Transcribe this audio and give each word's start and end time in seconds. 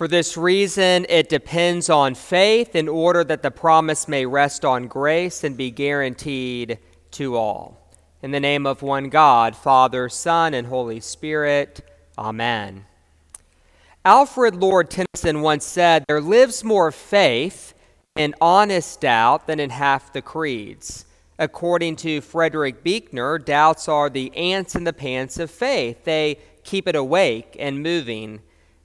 For 0.00 0.08
this 0.08 0.34
reason, 0.34 1.04
it 1.10 1.28
depends 1.28 1.90
on 1.90 2.14
faith 2.14 2.74
in 2.74 2.88
order 2.88 3.22
that 3.22 3.42
the 3.42 3.50
promise 3.50 4.08
may 4.08 4.24
rest 4.24 4.64
on 4.64 4.86
grace 4.86 5.44
and 5.44 5.58
be 5.58 5.70
guaranteed 5.70 6.78
to 7.10 7.36
all. 7.36 7.76
In 8.22 8.30
the 8.30 8.40
name 8.40 8.64
of 8.64 8.80
one 8.80 9.10
God, 9.10 9.54
Father, 9.54 10.08
Son, 10.08 10.54
and 10.54 10.68
Holy 10.68 11.00
Spirit, 11.00 11.82
Amen. 12.16 12.86
Alfred 14.02 14.54
Lord 14.54 14.88
Tennyson 14.88 15.42
once 15.42 15.66
said, 15.66 16.06
There 16.08 16.22
lives 16.22 16.64
more 16.64 16.90
faith 16.90 17.74
in 18.16 18.34
honest 18.40 19.02
doubt 19.02 19.46
than 19.46 19.60
in 19.60 19.68
half 19.68 20.14
the 20.14 20.22
creeds. 20.22 21.04
According 21.38 21.96
to 21.96 22.22
Frederick 22.22 22.82
Buechner, 22.82 23.36
doubts 23.36 23.86
are 23.86 24.08
the 24.08 24.34
ants 24.34 24.74
in 24.74 24.84
the 24.84 24.94
pants 24.94 25.38
of 25.38 25.50
faith. 25.50 26.04
They 26.04 26.38
keep 26.64 26.88
it 26.88 26.96
awake 26.96 27.54
and 27.58 27.82
moving 27.82 28.40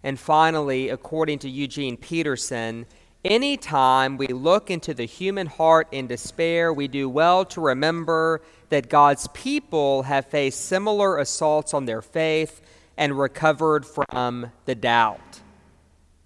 and 0.05 0.19
finally, 0.19 0.89
according 0.89 1.39
to 1.39 1.49
Eugene 1.49 1.97
Peterson, 1.97 2.85
anytime 3.25 4.17
we 4.17 4.27
look 4.27 4.69
into 4.69 4.93
the 4.93 5.05
human 5.05 5.47
heart 5.47 5.87
in 5.91 6.05
despair, 6.05 6.71
we 6.71 6.87
do 6.87 7.09
well 7.09 7.43
to 7.45 7.59
remember 7.59 8.39
that 8.69 8.87
God's 8.87 9.27
people 9.29 10.03
have 10.03 10.27
faced 10.27 10.63
similar 10.63 11.17
assaults 11.17 11.73
on 11.73 11.85
their 11.85 12.03
faith 12.03 12.61
and 12.95 13.17
recovered 13.17 13.83
from 13.83 14.51
the 14.65 14.75
doubt. 14.75 15.41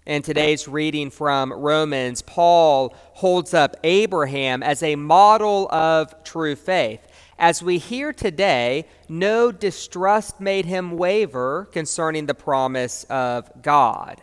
In 0.04 0.20
today's 0.20 0.68
reading 0.68 1.08
from 1.08 1.50
Romans, 1.50 2.20
Paul 2.20 2.94
holds 3.14 3.54
up 3.54 3.76
Abraham 3.82 4.62
as 4.62 4.82
a 4.82 4.94
model 4.94 5.72
of 5.72 6.22
true 6.22 6.54
faith. 6.54 7.00
As 7.40 7.62
we 7.62 7.78
hear 7.78 8.12
today, 8.12 8.86
no 9.08 9.50
distrust 9.50 10.42
made 10.42 10.66
him 10.66 10.98
waver 10.98 11.70
concerning 11.72 12.26
the 12.26 12.34
promise 12.34 13.04
of 13.04 13.50
God. 13.62 14.20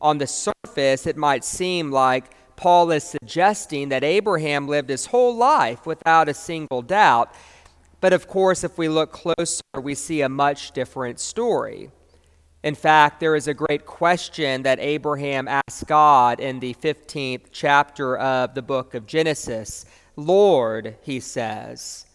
On 0.00 0.16
the 0.16 0.26
surface, 0.26 1.06
it 1.06 1.18
might 1.18 1.44
seem 1.44 1.90
like 1.90 2.30
Paul 2.56 2.90
is 2.92 3.04
suggesting 3.04 3.90
that 3.90 4.02
Abraham 4.02 4.66
lived 4.66 4.88
his 4.88 5.04
whole 5.04 5.36
life 5.36 5.84
without 5.84 6.30
a 6.30 6.34
single 6.34 6.80
doubt. 6.80 7.34
But 8.00 8.14
of 8.14 8.26
course, 8.26 8.64
if 8.64 8.78
we 8.78 8.88
look 8.88 9.12
closer, 9.12 9.60
we 9.78 9.94
see 9.94 10.22
a 10.22 10.28
much 10.30 10.72
different 10.72 11.20
story. 11.20 11.90
In 12.62 12.74
fact, 12.74 13.20
there 13.20 13.36
is 13.36 13.48
a 13.48 13.54
great 13.54 13.84
question 13.84 14.62
that 14.62 14.80
Abraham 14.80 15.46
asked 15.46 15.86
God 15.86 16.40
in 16.40 16.60
the 16.60 16.72
15th 16.72 17.48
chapter 17.52 18.16
of 18.16 18.54
the 18.54 18.62
book 18.62 18.94
of 18.94 19.06
Genesis. 19.06 19.84
Lord, 20.16 20.96
he 21.02 21.20
says, 21.20 22.06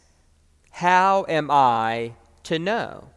how 0.80 1.26
am 1.28 1.52
I 1.52 2.14
to 2.44 2.58
know? 2.58 3.10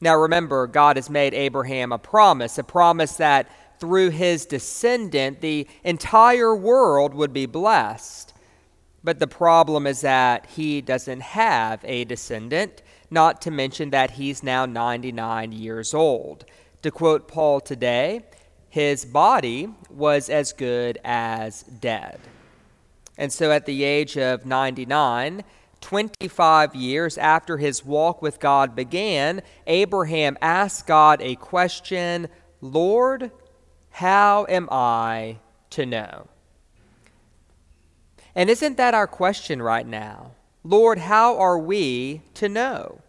Now 0.00 0.16
remember, 0.16 0.66
God 0.66 0.96
has 0.96 1.10
made 1.10 1.34
Abraham 1.34 1.92
a 1.92 1.98
promise, 1.98 2.56
a 2.56 2.64
promise 2.64 3.16
that 3.16 3.50
through 3.78 4.08
his 4.08 4.46
descendant, 4.46 5.42
the 5.42 5.68
entire 5.82 6.56
world 6.56 7.12
would 7.12 7.34
be 7.34 7.44
blessed. 7.44 8.32
But 9.02 9.18
the 9.18 9.26
problem 9.26 9.86
is 9.86 10.00
that 10.00 10.46
he 10.46 10.80
doesn't 10.80 11.20
have 11.20 11.80
a 11.84 12.04
descendant, 12.04 12.80
not 13.10 13.42
to 13.42 13.50
mention 13.50 13.90
that 13.90 14.12
he's 14.12 14.42
now 14.42 14.64
99 14.64 15.52
years 15.52 15.92
old. 15.92 16.46
To 16.80 16.90
quote 16.90 17.28
Paul 17.28 17.60
today, 17.60 18.22
his 18.70 19.04
body 19.04 19.68
was 19.90 20.30
as 20.30 20.54
good 20.54 20.98
as 21.04 21.64
dead. 21.64 22.18
And 23.18 23.30
so 23.30 23.52
at 23.52 23.66
the 23.66 23.84
age 23.84 24.16
of 24.16 24.46
99, 24.46 25.44
25 25.84 26.74
years 26.74 27.18
after 27.18 27.58
his 27.58 27.84
walk 27.84 28.22
with 28.22 28.40
God 28.40 28.74
began, 28.74 29.42
Abraham 29.66 30.38
asked 30.40 30.86
God 30.86 31.20
a 31.20 31.34
question 31.34 32.28
Lord, 32.62 33.30
how 33.90 34.46
am 34.48 34.66
I 34.72 35.36
to 35.70 35.84
know? 35.84 36.28
And 38.34 38.48
isn't 38.48 38.78
that 38.78 38.94
our 38.94 39.06
question 39.06 39.60
right 39.60 39.86
now? 39.86 40.30
Lord, 40.64 40.96
how 40.96 41.36
are 41.36 41.58
we 41.58 42.22
to 42.32 42.48
know? 42.48 43.02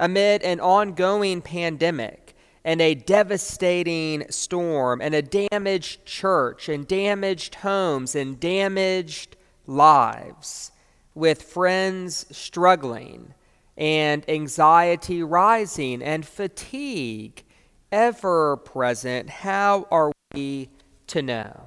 Amid 0.00 0.42
an 0.42 0.58
ongoing 0.58 1.42
pandemic 1.42 2.34
and 2.64 2.80
a 2.80 2.94
devastating 2.94 4.24
storm 4.30 5.02
and 5.02 5.14
a 5.14 5.20
damaged 5.20 6.06
church 6.06 6.70
and 6.70 6.88
damaged 6.88 7.56
homes 7.56 8.14
and 8.14 8.40
damaged 8.40 9.36
lives 9.66 10.72
with 11.14 11.42
friends 11.42 12.26
struggling 12.30 13.34
and 13.76 14.28
anxiety 14.28 15.22
rising 15.22 16.02
and 16.02 16.26
fatigue 16.26 17.44
ever 17.90 18.56
present, 18.58 19.28
how 19.28 19.86
are 19.90 20.12
we 20.34 20.68
to 21.08 21.22
know? 21.22 21.66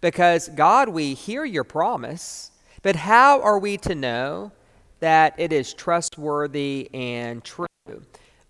Because, 0.00 0.48
God, 0.48 0.88
we 0.88 1.14
hear 1.14 1.44
your 1.44 1.64
promise, 1.64 2.50
but 2.82 2.96
how 2.96 3.42
are 3.42 3.58
we 3.58 3.76
to 3.78 3.94
know 3.94 4.52
that 5.00 5.34
it 5.38 5.52
is 5.52 5.74
trustworthy 5.74 6.90
and 6.94 7.44
true? 7.44 7.66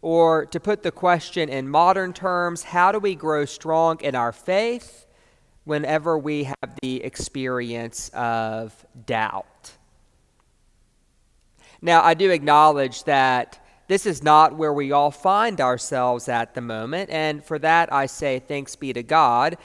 Or 0.02 0.46
to 0.46 0.60
put 0.60 0.82
the 0.82 0.92
question 0.92 1.48
in 1.48 1.68
modern 1.68 2.12
terms, 2.12 2.62
how 2.62 2.92
do 2.92 2.98
we 2.98 3.14
grow 3.14 3.44
strong 3.44 4.00
in 4.00 4.14
our 4.14 4.32
faith 4.32 5.06
whenever 5.64 6.18
we 6.18 6.44
have 6.44 6.78
the 6.82 7.02
experience 7.02 8.08
of 8.14 8.86
doubt? 9.06 9.72
Now, 11.82 12.02
I 12.02 12.14
do 12.14 12.30
acknowledge 12.30 13.04
that 13.04 13.58
this 13.88 14.06
is 14.06 14.22
not 14.22 14.56
where 14.56 14.72
we 14.72 14.92
all 14.92 15.10
find 15.10 15.60
ourselves 15.60 16.28
at 16.28 16.54
the 16.54 16.60
moment, 16.60 17.10
and 17.10 17.44
for 17.44 17.58
that 17.58 17.92
I 17.92 18.06
say 18.06 18.38
thanks 18.38 18.76
be 18.76 18.92
to 18.92 19.02
God. 19.02 19.56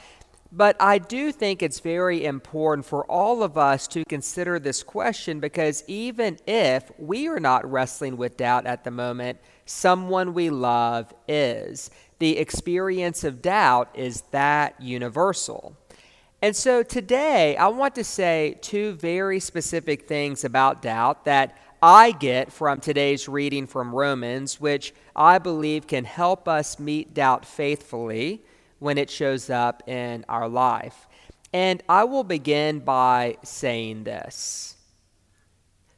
But 0.50 0.76
I 0.80 0.98
do 0.98 1.32
think 1.32 1.62
it's 1.62 1.80
very 1.80 2.24
important 2.24 2.86
for 2.86 3.04
all 3.10 3.42
of 3.42 3.58
us 3.58 3.86
to 3.88 4.04
consider 4.04 4.58
this 4.58 4.82
question 4.82 5.38
because 5.38 5.84
even 5.86 6.38
if 6.46 6.90
we 6.98 7.28
are 7.28 7.40
not 7.40 7.70
wrestling 7.70 8.16
with 8.16 8.36
doubt 8.36 8.64
at 8.66 8.82
the 8.82 8.90
moment, 8.90 9.38
someone 9.66 10.34
we 10.34 10.50
love 10.50 11.12
is. 11.28 11.90
The 12.20 12.38
experience 12.38 13.22
of 13.22 13.42
doubt 13.42 13.90
is 13.94 14.22
that 14.30 14.80
universal. 14.80 15.76
And 16.42 16.54
so 16.54 16.82
today, 16.82 17.56
I 17.56 17.68
want 17.68 17.94
to 17.94 18.04
say 18.04 18.58
two 18.60 18.92
very 18.92 19.40
specific 19.40 20.06
things 20.06 20.44
about 20.44 20.82
doubt 20.82 21.24
that 21.24 21.56
I 21.82 22.12
get 22.12 22.52
from 22.52 22.80
today's 22.80 23.28
reading 23.28 23.66
from 23.66 23.94
Romans, 23.94 24.60
which 24.60 24.94
I 25.14 25.38
believe 25.38 25.86
can 25.86 26.04
help 26.04 26.46
us 26.46 26.78
meet 26.78 27.14
doubt 27.14 27.46
faithfully 27.46 28.42
when 28.78 28.98
it 28.98 29.08
shows 29.08 29.48
up 29.48 29.88
in 29.88 30.24
our 30.28 30.48
life. 30.48 31.06
And 31.52 31.82
I 31.88 32.04
will 32.04 32.24
begin 32.24 32.80
by 32.80 33.38
saying 33.42 34.04
this 34.04 34.76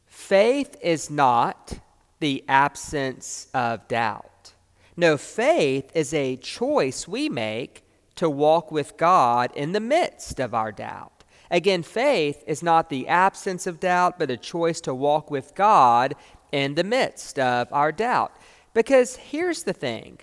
faith 0.06 0.76
is 0.81 1.11
not 1.11 1.81
the 2.20 2.44
absence 2.49 3.49
of 3.55 3.88
doubt. 3.88 4.52
No, 4.96 5.17
faith 5.17 5.91
is 5.94 6.14
a 6.14 6.37
choice 6.37 7.08
we 7.08 7.29
make 7.29 7.84
to 8.19 8.29
walk 8.29 8.73
with 8.73 8.97
God 8.97 9.50
in 9.55 9.73
the 9.73 9.81
midst 9.81 10.41
of 10.41 10.53
our 10.53 10.73
doubt. 10.73 11.25
Again, 11.50 11.82
faith 11.82 12.43
is 12.47 12.62
not 12.62 12.91
the 12.91 13.09
absence 13.09 13.67
of 13.67 13.81
doubt, 13.81 14.19
but 14.19 14.31
a 14.31 14.37
choice 14.37 14.81
to 14.82 14.94
walk 14.94 15.31
with 15.31 15.55
God 15.55 16.15
in 16.53 16.75
the 16.75 16.85
midst 16.85 17.38
of 17.38 17.73
our 17.73 17.93
doubt. 17.93 18.32
Because 18.75 19.17
here's 19.17 19.62
the 19.62 19.73
thing 19.73 20.19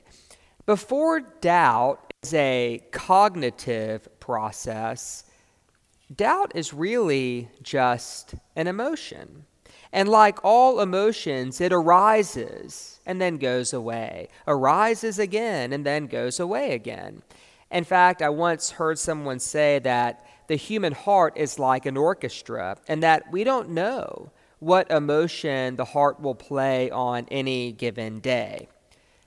before 0.66 1.22
doubt 1.22 2.14
is 2.22 2.34
a 2.34 2.82
cognitive 2.92 4.08
process, 4.20 5.24
doubt 6.14 6.52
is 6.54 6.74
really 6.74 7.50
just 7.62 8.36
an 8.58 8.68
emotion. 8.68 9.46
And 9.94 10.10
like 10.10 10.44
all 10.44 10.82
emotions, 10.82 11.62
it 11.62 11.72
arises 11.72 13.00
and 13.06 13.22
then 13.22 13.38
goes 13.38 13.72
away, 13.72 14.28
arises 14.46 15.18
again 15.18 15.72
and 15.72 15.86
then 15.86 16.08
goes 16.08 16.40
away 16.40 16.74
again. 16.74 17.22
In 17.72 17.84
fact, 17.84 18.22
I 18.22 18.30
once 18.30 18.72
heard 18.72 19.00
someone 19.00 19.40
say 19.40 19.80
that 19.80 20.26
the 20.48 20.56
human 20.56 20.94
heart 20.94 21.38
is 21.38 21.58
like 21.58 21.86
an 21.86 21.98
orchestra, 21.98 22.78
and 22.88 23.02
that 23.04 23.32
we 23.32 23.44
don't 23.44 23.70
know 23.70 24.32
what 24.60 24.90
emotion 24.92 25.76
the 25.76 25.86
heart 25.86 26.20
will 26.22 26.36
play 26.36 26.90
on 26.92 27.28
any 27.32 27.72
given 27.72 28.20
day. 28.20 28.68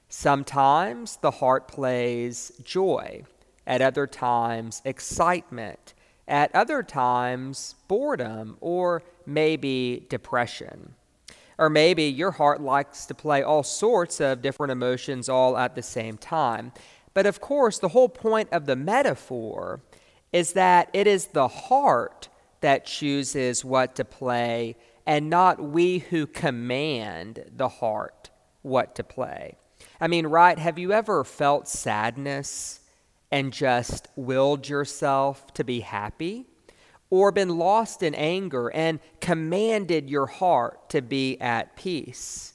Sometimes 0.09 1.17
the 1.17 1.33
heart 1.33 1.69
plays 1.69 2.53
joy, 2.63 3.25
at 3.67 3.83
other 3.83 4.07
times, 4.07 4.81
excitement, 4.85 5.93
at 6.27 6.55
other 6.55 6.83
times, 6.83 7.75
boredom, 7.87 8.57
or 8.61 9.03
maybe 9.27 10.07
depression. 10.09 10.95
Or 11.59 11.69
maybe 11.69 12.05
your 12.05 12.31
heart 12.31 12.63
likes 12.63 13.05
to 13.07 13.15
play 13.15 13.43
all 13.43 13.63
sorts 13.63 14.21
of 14.21 14.41
different 14.41 14.71
emotions 14.71 15.29
all 15.29 15.59
at 15.59 15.75
the 15.75 15.83
same 15.83 16.17
time. 16.17 16.73
But 17.19 17.27
of 17.27 17.41
course, 17.41 17.81
the 17.81 17.89
whole 17.89 18.09
point 18.09 18.49
of 18.53 18.67
the 18.67 18.77
metaphor 18.77 19.81
is 20.33 20.53
that 20.53 20.89
it 20.93 21.09
is 21.09 21.27
the 21.27 21.49
heart 21.49 22.29
that 22.61 22.87
chooses 22.87 23.65
what 23.65 23.97
to 23.97 24.05
play 24.05 24.77
and 25.05 25.29
not 25.29 25.61
we 25.61 25.99
who 25.99 26.29
command 26.29 27.45
the 27.57 27.69
heart 27.69 28.31
what 28.63 28.95
to 28.95 29.03
play. 29.03 29.57
I 30.01 30.07
mean, 30.07 30.29
right? 30.29 30.61
Have 30.61 30.79
you 30.79 30.93
ever 30.93 31.25
felt 31.25 31.67
sadness 31.67 32.83
and 33.33 33.53
just 33.53 34.07
willed 34.15 34.69
yourself 34.69 35.53
to 35.55 35.65
be 35.65 35.81
happy? 35.81 36.47
Or 37.11 37.33
been 37.33 37.59
lost 37.59 38.05
in 38.05 38.15
anger 38.15 38.69
and 38.69 39.01
commanded 39.21 40.09
your 40.09 40.27
heart 40.27 40.89
to 40.91 41.03
be 41.03 41.37
at 41.41 41.75
peace? 41.75 42.53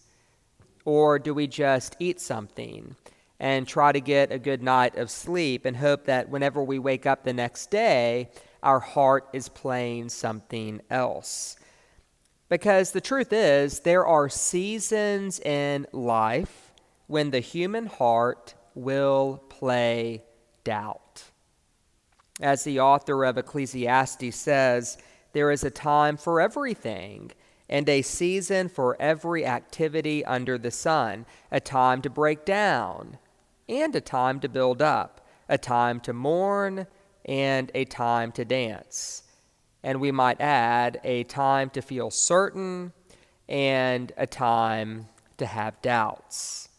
Or 0.85 1.19
do 1.19 1.33
we 1.33 1.47
just 1.47 1.97
eat 1.99 2.21
something 2.21 2.95
and 3.43 3.67
try 3.67 3.91
to 3.91 3.99
get 3.99 4.31
a 4.31 4.39
good 4.39 4.63
night 4.63 4.95
of 4.95 5.11
sleep 5.11 5.65
and 5.65 5.75
hope 5.75 6.05
that 6.05 6.29
whenever 6.29 6.63
we 6.63 6.79
wake 6.79 7.05
up 7.05 7.25
the 7.25 7.33
next 7.33 7.69
day, 7.69 8.29
our 8.63 8.79
heart 8.79 9.27
is 9.33 9.49
playing 9.49 10.07
something 10.07 10.79
else? 10.89 11.57
Because 12.47 12.91
the 12.91 13.01
truth 13.01 13.33
is, 13.33 13.81
there 13.81 14.07
are 14.07 14.29
seasons 14.29 15.41
in 15.41 15.85
life 15.91 16.71
when 17.07 17.31
the 17.31 17.41
human 17.41 17.85
heart 17.85 18.53
will 18.75 19.43
play 19.49 20.23
doubt. 20.63 21.25
As 22.39 22.63
the 22.63 22.79
author 22.79 23.25
of 23.25 23.37
Ecclesiastes 23.37 24.37
says, 24.37 24.97
there 25.33 25.51
is 25.51 25.65
a 25.65 25.69
time 25.69 26.15
for 26.15 26.39
everything 26.39 27.29
and 27.67 27.89
a 27.89 28.03
season 28.03 28.69
for 28.69 28.95
every 29.01 29.45
activity 29.45 30.23
under 30.23 30.57
the 30.57 30.71
sun, 30.71 31.25
a 31.51 31.59
time 31.59 32.01
to 32.03 32.09
break 32.09 32.45
down 32.45 33.17
and 33.67 33.95
a 33.95 34.01
time 34.01 34.39
to 34.41 34.49
build 34.49 34.81
up, 34.81 35.25
a 35.49 35.57
time 35.57 35.99
to 36.01 36.13
mourn 36.13 36.87
and 37.25 37.71
a 37.73 37.85
time 37.85 38.31
to 38.33 38.45
dance 38.45 39.23
and 39.83 39.99
we 39.99 40.11
might 40.11 40.39
add 40.39 40.99
a 41.03 41.23
time 41.25 41.69
to 41.71 41.81
feel 41.81 42.09
certain 42.09 42.93
and 43.49 44.13
a 44.17 44.25
time 44.25 45.09
to 45.37 45.45
have 45.45 45.79
doubts. 45.81 46.69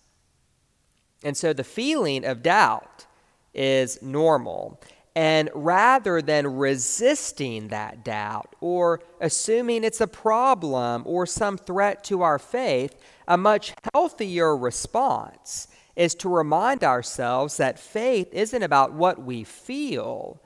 And 1.22 1.36
so 1.36 1.52
the 1.52 1.64
feeling 1.64 2.25
of 2.25 2.42
doubt 2.42 3.06
is 3.52 4.00
normal. 4.02 4.81
And 5.14 5.50
rather 5.54 6.20
than 6.20 6.56
resisting 6.56 7.69
that 7.69 8.04
doubt 8.04 8.56
or 8.60 9.00
assuming 9.20 9.84
it's 9.84 10.00
a 10.00 10.06
problem 10.06 11.02
or 11.06 11.25
some 11.26 11.56
threat 11.56 12.02
to 12.04 12.22
our 12.22 12.38
faith, 12.38 12.96
a 13.28 13.36
much 13.36 13.75
healthier 13.92 14.56
response 14.56 15.69
is 15.96 16.14
to 16.17 16.29
remind 16.29 16.82
ourselves 16.82 17.56
that 17.56 17.79
faith 17.79 18.29
isn't 18.32 18.62
about 18.62 18.93
what 18.93 19.23
we 19.23 19.44
feel, 19.44 20.43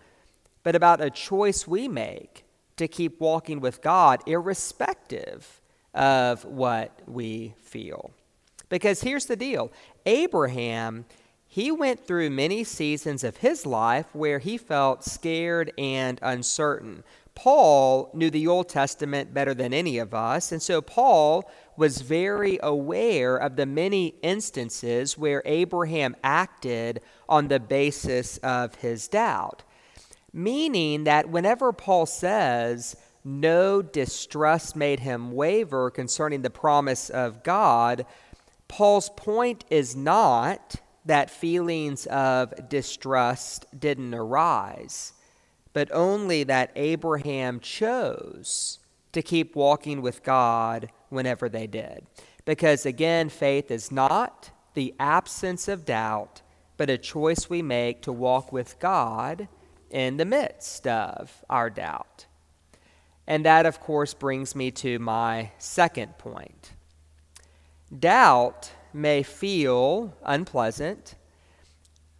but 0.62 0.74
about 0.74 1.00
a 1.00 1.10
choice 1.10 1.66
we 1.66 1.88
make 1.88 2.44
to 2.76 2.88
keep 2.88 3.20
walking 3.20 3.60
with 3.60 3.82
God, 3.82 4.22
irrespective 4.26 5.60
of 5.94 6.44
what 6.44 7.00
we 7.06 7.54
feel. 7.58 8.12
Because 8.68 9.00
here's 9.00 9.26
the 9.26 9.36
deal 9.36 9.72
Abraham, 10.06 11.06
he 11.46 11.70
went 11.70 12.06
through 12.06 12.30
many 12.30 12.62
seasons 12.62 13.24
of 13.24 13.38
his 13.38 13.64
life 13.64 14.14
where 14.14 14.38
he 14.38 14.58
felt 14.58 15.02
scared 15.04 15.72
and 15.78 16.18
uncertain. 16.22 17.02
Paul 17.34 18.10
knew 18.14 18.30
the 18.30 18.48
Old 18.48 18.68
Testament 18.68 19.32
better 19.32 19.54
than 19.54 19.72
any 19.72 19.98
of 19.98 20.12
us, 20.12 20.52
and 20.52 20.60
so 20.60 20.82
Paul 20.82 21.50
was 21.78 22.00
very 22.00 22.58
aware 22.60 23.36
of 23.36 23.54
the 23.54 23.64
many 23.64 24.08
instances 24.20 25.16
where 25.16 25.42
Abraham 25.44 26.16
acted 26.24 27.00
on 27.28 27.46
the 27.46 27.60
basis 27.60 28.36
of 28.38 28.74
his 28.74 29.06
doubt. 29.06 29.62
Meaning 30.32 31.04
that 31.04 31.30
whenever 31.30 31.72
Paul 31.72 32.04
says, 32.04 32.96
no 33.24 33.80
distrust 33.80 34.74
made 34.74 35.00
him 35.00 35.30
waver 35.30 35.88
concerning 35.88 36.42
the 36.42 36.50
promise 36.50 37.10
of 37.10 37.44
God, 37.44 38.04
Paul's 38.66 39.10
point 39.10 39.64
is 39.70 39.94
not 39.94 40.76
that 41.04 41.30
feelings 41.30 42.06
of 42.06 42.68
distrust 42.68 43.66
didn't 43.78 44.14
arise, 44.14 45.12
but 45.72 45.88
only 45.92 46.42
that 46.42 46.72
Abraham 46.74 47.60
chose 47.60 48.80
to 49.12 49.22
keep 49.22 49.56
walking 49.56 50.02
with 50.02 50.22
God 50.22 50.90
whenever 51.08 51.48
they 51.48 51.66
did. 51.66 52.06
Because 52.44 52.86
again, 52.86 53.28
faith 53.28 53.70
is 53.70 53.90
not 53.90 54.50
the 54.74 54.94
absence 54.98 55.68
of 55.68 55.84
doubt, 55.84 56.42
but 56.76 56.90
a 56.90 56.98
choice 56.98 57.50
we 57.50 57.62
make 57.62 58.02
to 58.02 58.12
walk 58.12 58.52
with 58.52 58.78
God 58.78 59.48
in 59.90 60.16
the 60.16 60.24
midst 60.24 60.86
of 60.86 61.44
our 61.50 61.70
doubt. 61.70 62.26
And 63.26 63.44
that, 63.44 63.66
of 63.66 63.80
course, 63.80 64.14
brings 64.14 64.54
me 64.54 64.70
to 64.72 64.98
my 64.98 65.50
second 65.58 66.16
point. 66.16 66.72
Doubt 67.96 68.70
may 68.92 69.22
feel 69.22 70.14
unpleasant, 70.24 71.14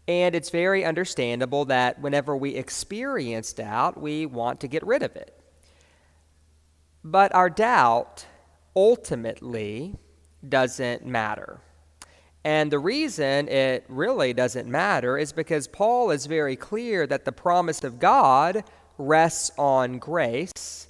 and 0.06 0.34
it's 0.34 0.50
very 0.50 0.84
understandable 0.84 1.64
that 1.66 2.00
whenever 2.00 2.36
we 2.36 2.54
experience 2.54 3.52
doubt, 3.52 4.00
we 4.00 4.26
want 4.26 4.60
to 4.60 4.68
get 4.68 4.86
rid 4.86 5.02
of 5.02 5.14
it. 5.16 5.37
But 7.04 7.34
our 7.34 7.50
doubt 7.50 8.26
ultimately 8.74 9.96
doesn't 10.46 11.06
matter. 11.06 11.60
And 12.44 12.70
the 12.70 12.78
reason 12.78 13.48
it 13.48 13.84
really 13.88 14.32
doesn't 14.32 14.68
matter 14.68 15.18
is 15.18 15.32
because 15.32 15.66
Paul 15.66 16.10
is 16.10 16.26
very 16.26 16.56
clear 16.56 17.06
that 17.06 17.24
the 17.24 17.32
promise 17.32 17.84
of 17.84 17.98
God 17.98 18.64
rests 18.96 19.50
on 19.58 19.98
grace 19.98 20.86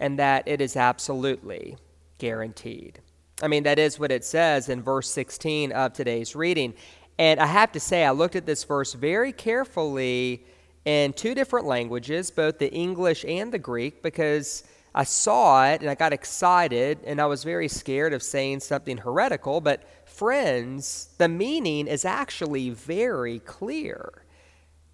and 0.00 0.18
that 0.18 0.46
it 0.46 0.60
is 0.60 0.76
absolutely 0.76 1.76
guaranteed. 2.18 3.00
I 3.42 3.48
mean, 3.48 3.64
that 3.64 3.78
is 3.78 3.98
what 3.98 4.12
it 4.12 4.24
says 4.24 4.68
in 4.68 4.82
verse 4.82 5.10
16 5.10 5.72
of 5.72 5.92
today's 5.92 6.36
reading. 6.36 6.74
And 7.18 7.40
I 7.40 7.46
have 7.46 7.72
to 7.72 7.80
say, 7.80 8.04
I 8.04 8.10
looked 8.10 8.36
at 8.36 8.46
this 8.46 8.64
verse 8.64 8.92
very 8.92 9.32
carefully 9.32 10.44
in 10.84 11.12
two 11.12 11.34
different 11.34 11.66
languages, 11.66 12.30
both 12.30 12.58
the 12.58 12.72
English 12.72 13.24
and 13.26 13.52
the 13.52 13.58
Greek, 13.58 14.02
because 14.02 14.64
I 14.94 15.04
saw 15.04 15.66
it 15.66 15.80
and 15.80 15.90
I 15.90 15.94
got 15.94 16.12
excited 16.12 17.00
and 17.04 17.20
I 17.20 17.26
was 17.26 17.42
very 17.42 17.68
scared 17.68 18.12
of 18.12 18.22
saying 18.22 18.60
something 18.60 18.98
heretical, 18.98 19.60
but 19.60 19.82
friends, 20.08 21.08
the 21.18 21.28
meaning 21.28 21.88
is 21.88 22.04
actually 22.04 22.70
very 22.70 23.40
clear. 23.40 24.24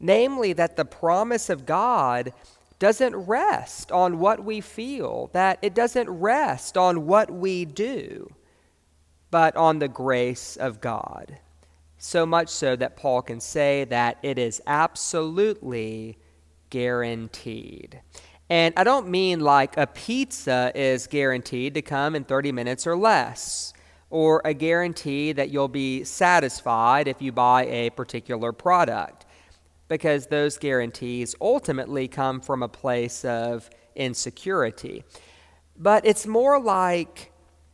Namely, 0.03 0.55
that 0.55 0.77
the 0.77 0.87
promise 0.87 1.51
of 1.51 1.67
God 1.67 2.33
doesn't 2.79 3.15
rest 3.15 3.93
on 3.93 4.19
what 4.19 4.43
we 4.43 4.63
feel, 4.63 5.29
that 5.35 5.59
it 5.61 5.75
doesn't 5.75 6.09
rest 6.09 6.79
on 6.79 7.07
what 7.07 7.31
we 7.31 7.67
do, 7.67 8.33
but 9.31 9.55
on 9.57 9.79
the 9.79 9.89
grace 9.89 10.57
of 10.57 10.81
God. 10.81 11.39
So 11.99 12.25
much 12.25 12.49
so 12.49 12.77
that 12.77 12.97
Paul 12.97 13.21
can 13.21 13.41
say 13.41 13.85
that 13.85 14.17
it 14.23 14.39
is 14.39 14.63
absolutely 14.67 16.17
guaranteed. 16.71 18.01
And 18.51 18.75
I 18.77 18.83
don't 18.83 19.09
mean 19.09 19.39
like 19.39 19.77
a 19.77 19.87
pizza 19.87 20.73
is 20.75 21.07
guaranteed 21.07 21.75
to 21.75 21.83
come 21.83 22.17
in 22.17 22.25
30 22.25 22.51
minutes 22.51 22.85
or 22.85 22.97
less, 22.97 23.73
or 24.11 24.43
a 24.45 24.53
guarantee 24.53 25.31
that 25.31 25.51
you'll 25.51 25.69
be 25.69 26.03
satisfied 26.03 27.07
if 27.07 27.23
you 27.23 27.31
buy 27.31 27.67
a 27.67 27.91
particular 27.91 28.51
product, 28.51 29.25
because 29.87 30.27
those 30.27 30.59
guarantees 30.59 31.37
ultimately 31.41 32.09
come 32.09 32.41
from 32.41 32.65
a 32.65 32.69
place 32.69 33.25
of 33.25 33.71
insecurity. 33.95 35.05
But 35.77 36.05
it's 36.05 36.27
more 36.27 36.61
like 36.61 37.31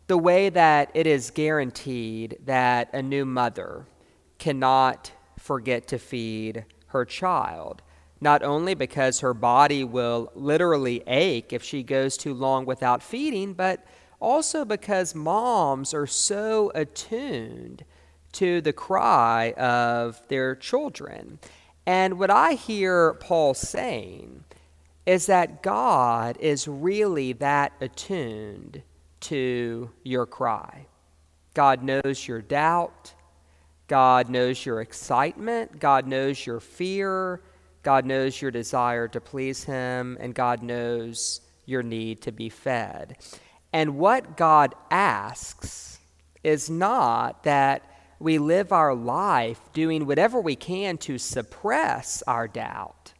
the 0.08 0.18
way 0.18 0.50
that 0.50 0.90
it 0.92 1.06
is 1.06 1.30
guaranteed 1.30 2.36
that 2.44 2.90
a 2.92 3.00
new 3.00 3.24
mother 3.24 3.86
cannot 4.38 5.10
forget 5.38 5.88
to 5.88 5.98
feed 5.98 6.66
her 6.88 7.06
child 7.06 7.80
not 8.20 8.42
only 8.42 8.74
because 8.74 9.20
her 9.20 9.34
body 9.34 9.84
will 9.84 10.30
literally 10.34 11.02
ache 11.06 11.52
if 11.52 11.62
she 11.62 11.82
goes 11.82 12.16
too 12.16 12.34
long 12.34 12.64
without 12.64 13.02
feeding, 13.02 13.52
but 13.52 13.84
also 14.20 14.64
because 14.64 15.14
moms 15.14 15.92
are 15.92 16.06
so 16.06 16.72
attuned 16.74 17.84
to 18.32 18.60
the 18.60 18.72
cry 18.72 19.52
of 19.52 20.20
their 20.28 20.54
children. 20.54 21.38
And 21.86 22.18
what 22.18 22.30
I 22.30 22.54
hear 22.54 23.14
Paul 23.14 23.54
saying 23.54 24.44
is 25.04 25.26
that 25.26 25.62
God 25.62 26.36
is 26.40 26.66
really 26.66 27.32
that 27.34 27.72
attuned 27.80 28.82
to 29.20 29.90
your 30.02 30.26
cry. 30.26 30.86
God 31.54 31.82
knows 31.82 32.26
your 32.26 32.42
doubt. 32.42 33.14
God 33.88 34.28
knows 34.28 34.66
your 34.66 34.80
excitement, 34.80 35.78
God 35.78 36.08
knows 36.08 36.44
your 36.44 36.58
fear, 36.58 37.40
God 37.86 38.04
knows 38.04 38.42
your 38.42 38.50
desire 38.50 39.06
to 39.06 39.20
please 39.20 39.62
Him, 39.62 40.18
and 40.18 40.34
God 40.34 40.60
knows 40.60 41.40
your 41.66 41.84
need 41.84 42.20
to 42.22 42.32
be 42.32 42.48
fed. 42.48 43.16
And 43.72 43.96
what 43.96 44.36
God 44.36 44.74
asks 44.90 46.00
is 46.42 46.68
not 46.68 47.44
that 47.44 47.88
we 48.18 48.38
live 48.38 48.72
our 48.72 48.92
life 48.92 49.60
doing 49.72 50.04
whatever 50.04 50.40
we 50.40 50.56
can 50.56 50.98
to 50.98 51.16
suppress 51.16 52.24
our 52.26 52.48
doubt, 52.48 53.12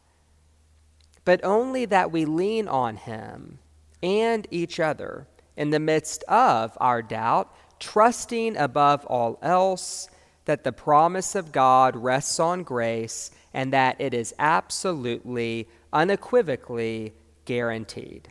but 1.23 1.45
only 1.45 1.85
that 1.85 2.11
we 2.11 2.25
lean 2.25 2.67
on 2.67 2.97
Him 2.97 3.59
and 4.03 4.45
each 4.51 4.81
other 4.81 5.27
in 5.55 5.69
the 5.69 5.79
midst 5.79 6.23
of 6.23 6.77
our 6.81 7.01
doubt, 7.01 7.55
trusting 7.79 8.57
above 8.57 9.05
all 9.05 9.39
else 9.41 10.09
that 10.43 10.65
the 10.65 10.73
promise 10.73 11.35
of 11.35 11.53
God 11.53 11.95
rests 11.95 12.37
on 12.37 12.63
grace 12.63 13.31
and 13.53 13.73
that 13.73 13.99
it 13.99 14.13
is 14.13 14.33
absolutely, 14.39 15.67
unequivocally 15.93 17.13
guaranteed. 17.45 18.29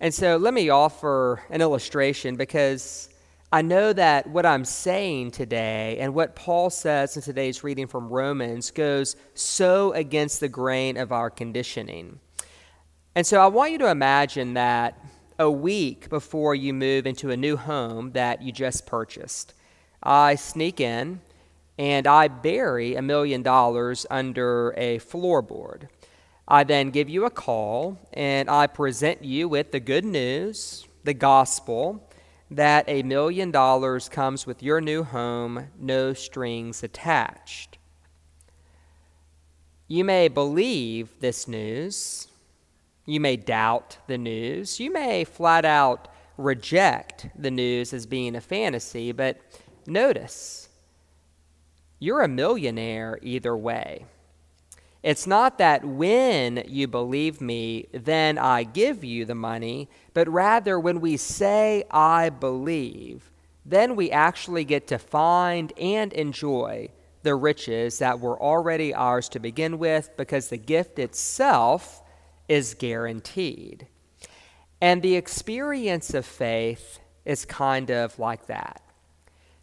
And 0.00 0.12
so 0.12 0.36
let 0.36 0.52
me 0.52 0.68
offer 0.68 1.42
an 1.50 1.60
illustration 1.60 2.36
because 2.36 3.08
I 3.50 3.62
know 3.62 3.92
that 3.92 4.26
what 4.28 4.44
I'm 4.44 4.64
saying 4.64 5.30
today 5.30 5.98
and 6.00 6.12
what 6.12 6.34
Paul 6.34 6.70
says 6.70 7.16
in 7.16 7.22
today's 7.22 7.62
reading 7.62 7.86
from 7.86 8.08
Romans 8.08 8.70
goes 8.70 9.14
so 9.34 9.92
against 9.92 10.40
the 10.40 10.48
grain 10.48 10.96
of 10.96 11.12
our 11.12 11.30
conditioning. 11.30 12.18
And 13.14 13.24
so 13.24 13.40
I 13.40 13.46
want 13.46 13.70
you 13.70 13.78
to 13.78 13.90
imagine 13.90 14.54
that 14.54 14.98
a 15.38 15.50
week 15.50 16.08
before 16.08 16.54
you 16.54 16.74
move 16.74 17.06
into 17.06 17.30
a 17.30 17.36
new 17.36 17.56
home 17.56 18.10
that 18.12 18.42
you 18.42 18.50
just 18.50 18.86
purchased, 18.86 19.54
I 20.02 20.34
sneak 20.34 20.80
in 20.80 21.20
and 21.78 22.06
I 22.06 22.28
bury 22.28 22.94
a 22.94 23.02
million 23.02 23.42
dollars 23.42 24.06
under 24.10 24.74
a 24.76 24.98
floorboard. 24.98 25.88
I 26.46 26.64
then 26.64 26.90
give 26.90 27.08
you 27.08 27.24
a 27.24 27.30
call 27.30 27.98
and 28.12 28.50
I 28.50 28.66
present 28.66 29.24
you 29.24 29.48
with 29.48 29.72
the 29.72 29.80
good 29.80 30.04
news, 30.04 30.86
the 31.02 31.14
gospel, 31.14 32.08
that 32.50 32.84
a 32.86 33.02
million 33.02 33.50
dollars 33.50 34.08
comes 34.08 34.46
with 34.46 34.62
your 34.62 34.80
new 34.80 35.02
home, 35.02 35.68
no 35.78 36.12
strings 36.12 36.82
attached. 36.82 37.78
You 39.88 40.04
may 40.04 40.28
believe 40.28 41.20
this 41.20 41.48
news. 41.48 42.28
You 43.06 43.20
may 43.20 43.36
doubt 43.36 43.98
the 44.06 44.18
news. 44.18 44.80
You 44.80 44.90
may 44.90 45.24
flat 45.24 45.64
out 45.64 46.08
reject 46.36 47.28
the 47.36 47.50
news 47.50 47.92
as 47.92 48.06
being 48.06 48.34
a 48.34 48.40
fantasy, 48.40 49.12
but 49.12 49.38
notice 49.86 50.68
you're 52.04 52.22
a 52.22 52.28
millionaire 52.28 53.18
either 53.22 53.56
way. 53.56 54.04
It's 55.02 55.26
not 55.26 55.58
that 55.58 55.84
when 55.84 56.62
you 56.66 56.86
believe 56.86 57.40
me, 57.40 57.88
then 57.92 58.38
I 58.38 58.64
give 58.64 59.02
you 59.02 59.24
the 59.24 59.34
money, 59.34 59.88
but 60.12 60.28
rather 60.28 60.78
when 60.78 61.00
we 61.00 61.16
say, 61.16 61.84
I 61.90 62.28
believe, 62.28 63.30
then 63.64 63.96
we 63.96 64.10
actually 64.10 64.64
get 64.64 64.86
to 64.88 64.98
find 64.98 65.72
and 65.78 66.12
enjoy 66.12 66.88
the 67.22 67.34
riches 67.34 67.98
that 67.98 68.20
were 68.20 68.40
already 68.40 68.92
ours 68.94 69.28
to 69.30 69.38
begin 69.38 69.78
with 69.78 70.10
because 70.16 70.48
the 70.48 70.58
gift 70.58 70.98
itself 70.98 72.02
is 72.48 72.74
guaranteed. 72.74 73.86
And 74.80 75.00
the 75.00 75.16
experience 75.16 76.12
of 76.12 76.26
faith 76.26 76.98
is 77.24 77.46
kind 77.46 77.90
of 77.90 78.18
like 78.18 78.46
that. 78.46 78.82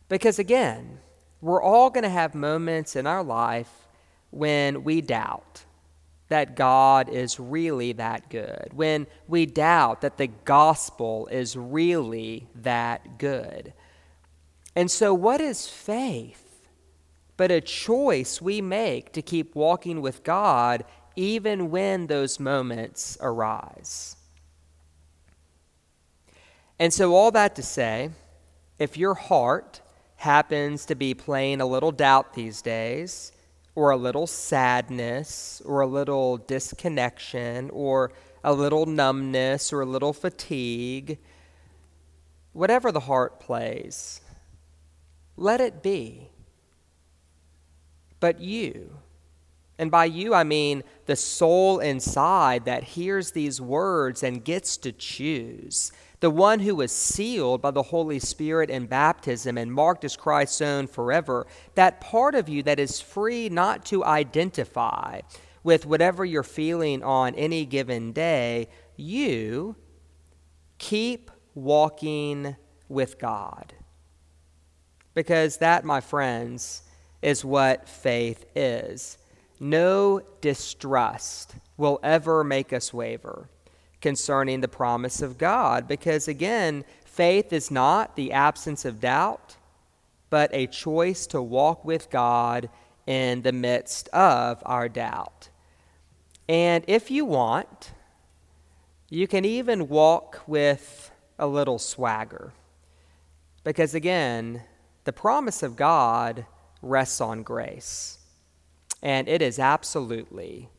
Because 0.10 0.40
again, 0.40 1.00
we're 1.42 1.62
all 1.62 1.90
going 1.90 2.04
to 2.04 2.10
have 2.10 2.36
moments 2.36 2.96
in 2.96 3.08
our 3.08 3.24
life 3.24 3.72
when 4.30 4.84
we 4.84 5.02
doubt 5.02 5.66
that 6.30 6.56
God 6.56 7.10
is 7.10 7.40
really 7.40 7.92
that 7.94 8.30
good, 8.30 8.70
when 8.74 9.06
we 9.28 9.46
doubt 9.46 10.02
that 10.02 10.18
the 10.18 10.28
gospel 10.28 11.28
is 11.28 11.58
really 11.58 12.48
that 12.56 13.18
good. 13.18 13.74
And 14.76 14.90
so, 14.90 15.14
what 15.14 15.42
is 15.42 15.68
faith? 15.68 16.70
But 17.36 17.52
a 17.52 17.60
choice 17.60 18.42
we 18.42 18.62
make 18.62 19.12
to 19.14 19.22
keep 19.22 19.56
walking 19.56 20.00
with 20.00 20.24
God 20.24 20.86
even 21.16 21.70
when 21.70 22.08
those 22.08 22.40
moments 22.40 23.18
arise. 23.20 24.16
And 26.80 26.94
so, 26.94 27.14
all 27.14 27.32
that 27.32 27.56
to 27.58 27.64
say, 27.64 28.12
if 28.80 28.96
your 28.96 29.16
heart 29.16 29.82
happens 30.22 30.86
to 30.86 30.94
be 30.94 31.16
playing 31.16 31.60
a 31.60 31.66
little 31.66 31.92
doubt 31.92 32.36
these 32.36 32.62
days, 32.62 33.32
or 33.74 33.90
a 33.90 33.98
little 33.98 34.28
sadness 34.28 35.64
or 35.66 35.82
a 35.82 35.88
little 35.88 36.38
disconnection 36.38 37.72
or 37.72 38.12
a 38.44 38.54
little 38.54 38.86
numbness 38.86 39.74
or 39.74 39.82
a 39.82 39.86
little 39.86 40.14
fatigue, 40.14 41.18
whatever 42.54 42.92
the 42.92 43.00
heart 43.00 43.40
plays, 43.40 44.22
let 45.38 45.60
it 45.60 45.82
be. 45.82 46.30
But 48.20 48.40
you, 48.40 48.98
and 49.78 49.90
by 49.90 50.06
you 50.06 50.34
I 50.34 50.44
mean 50.44 50.84
the 51.06 51.16
soul 51.16 51.80
inside 51.80 52.66
that 52.66 52.84
hears 52.84 53.32
these 53.32 53.60
words 53.60 54.24
and 54.24 54.44
gets 54.44 54.78
to 54.78 54.92
choose 54.92 55.92
the 56.22 56.30
one 56.30 56.60
who 56.60 56.76
was 56.76 56.92
sealed 56.92 57.64
by 57.64 57.72
the 57.72 57.82
Holy 57.82 58.20
Spirit 58.20 58.70
in 58.70 58.86
baptism 58.86 59.58
and 59.58 59.74
marked 59.74 60.06
as 60.06 60.16
Christ's 60.16 60.62
own 60.62 60.86
forever, 60.86 61.48
that 61.74 62.00
part 62.00 62.36
of 62.36 62.48
you 62.48 62.62
that 62.64 62.80
is 62.80 63.02
free 63.02 63.50
not 63.50 63.84
to 63.88 64.06
identify 64.06 65.22
with 65.64 65.86
whatever 65.88 66.24
you're 66.24 66.44
feeling 66.44 67.04
on 67.04 67.34
any 67.34 67.66
given 67.66 68.12
day, 68.12 68.68
you 68.96 69.76
keep 70.78 71.32
walking 71.56 72.56
with 72.88 73.18
God. 73.18 73.74
Because 75.16 75.58
that, 75.58 75.84
my 75.84 76.02
friends, 76.02 76.84
is 77.24 77.44
what 77.44 77.90
faith 77.90 78.46
is. 78.56 79.18
No 79.64 80.22
distrust 80.42 81.54
will 81.78 82.00
ever 82.02 82.44
make 82.44 82.74
us 82.74 82.92
waver 82.92 83.48
concerning 84.02 84.62
the 84.62 84.68
promise 84.68 85.22
of 85.22 85.38
God. 85.38 85.88
Because 85.88 86.28
again, 86.28 86.84
faith 87.06 87.54
is 87.54 87.70
not 87.70 88.16
the 88.16 88.32
absence 88.32 88.86
of 88.86 89.00
doubt, 89.00 89.58
but 90.32 90.50
a 90.52 90.66
choice 90.66 91.28
to 91.28 91.44
walk 91.44 91.86
with 91.86 92.10
God 92.10 92.72
in 93.06 93.44
the 93.44 93.52
midst 93.52 94.10
of 94.10 94.64
our 94.66 94.90
doubt. 94.90 95.50
And 96.50 96.84
if 96.88 97.12
you 97.12 97.24
want, 97.24 97.92
you 99.12 99.28
can 99.28 99.46
even 99.46 99.90
walk 99.90 100.42
with 100.48 101.12
a 101.38 101.46
little 101.46 101.78
swagger. 101.78 102.52
Because 103.64 103.94
again, 103.94 104.64
the 105.04 105.14
promise 105.14 105.62
of 105.62 105.76
God 105.76 106.48
rests 106.82 107.22
on 107.22 107.44
grace, 107.44 108.18
and 109.02 109.28
it 109.28 109.42
is 109.42 109.60
absolutely 109.60 110.70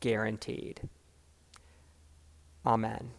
guaranteed. 0.00 0.88
Amen. 2.64 3.12